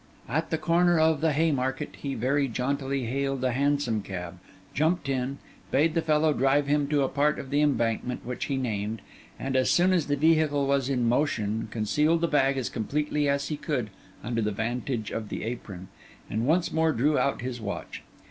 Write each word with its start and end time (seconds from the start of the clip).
At 0.27 0.49
the 0.49 0.57
corner 0.57 0.99
of 0.99 1.21
the 1.21 1.31
Haymarket, 1.31 1.97
he 1.97 2.15
very 2.15 2.47
jauntily 2.47 3.05
hailed 3.05 3.43
a 3.43 3.51
hansom 3.51 4.01
cab; 4.01 4.39
jumped 4.73 5.07
in; 5.07 5.37
bade 5.69 5.93
the 5.93 6.01
fellow 6.01 6.33
drive 6.33 6.65
him 6.65 6.87
to 6.87 7.03
a 7.03 7.07
part 7.07 7.37
of 7.37 7.51
the 7.51 7.61
Embankment, 7.61 8.25
which 8.25 8.45
he 8.45 8.57
named; 8.57 9.03
and 9.37 9.55
as 9.55 9.69
soon 9.69 9.93
as 9.93 10.07
the 10.07 10.15
vehicle 10.15 10.65
was 10.65 10.89
in 10.89 11.07
motion, 11.07 11.67
concealed 11.69 12.21
the 12.21 12.27
bag 12.27 12.57
as 12.57 12.67
completely 12.67 13.29
as 13.29 13.49
he 13.49 13.57
could 13.57 13.91
under 14.23 14.41
the 14.41 14.49
vantage 14.51 15.11
of 15.11 15.29
the 15.29 15.43
apron, 15.43 15.87
and 16.31 16.47
once 16.47 16.73
more 16.73 16.93
drew 16.93 17.19
out 17.19 17.41
his 17.43 17.61
watch. 17.61 18.01